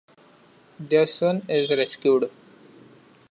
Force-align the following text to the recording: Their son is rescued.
Their 0.79 1.05
son 1.05 1.45
is 1.47 1.69
rescued. 1.69 2.31